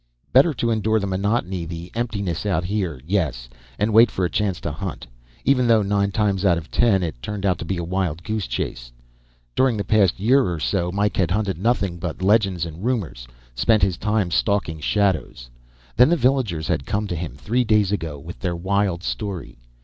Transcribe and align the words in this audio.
Better 0.33 0.51
to 0.55 0.71
endure 0.71 0.99
the 0.99 1.05
monotony, 1.05 1.63
the 1.63 1.91
emptiness 1.93 2.43
out 2.43 2.63
here. 2.63 2.99
Yes, 3.05 3.47
and 3.77 3.93
wait 3.93 4.09
for 4.09 4.25
a 4.25 4.31
chance 4.31 4.59
to 4.61 4.71
hunt. 4.71 5.05
Even 5.45 5.67
though, 5.67 5.83
nine 5.83 6.09
times 6.09 6.43
out 6.43 6.57
of 6.57 6.71
ten, 6.71 7.03
it 7.03 7.21
turned 7.21 7.45
out 7.45 7.59
to 7.59 7.65
be 7.65 7.77
a 7.77 7.83
wild 7.83 8.23
goose 8.23 8.47
chase. 8.47 8.91
During 9.55 9.77
the 9.77 9.83
past 9.83 10.19
year 10.19 10.49
or 10.51 10.59
so 10.59 10.91
Mike 10.91 11.17
had 11.17 11.29
hunted 11.29 11.59
nothing 11.59 11.99
but 11.99 12.23
legends 12.23 12.65
and 12.65 12.83
rumors, 12.83 13.27
spent 13.53 13.83
his 13.83 13.97
time 13.99 14.31
stalking 14.31 14.79
shadows. 14.79 15.51
Then 15.95 16.09
the 16.09 16.15
villagers 16.17 16.67
had 16.67 16.87
come 16.87 17.05
to 17.05 17.15
him, 17.15 17.35
three 17.37 17.63
days 17.63 17.91
ago, 17.91 18.17
with 18.17 18.39
their 18.39 18.55
wild 18.55 19.03
story. 19.03 19.59